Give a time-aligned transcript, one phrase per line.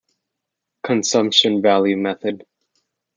[0.83, 2.47] Consumption value method.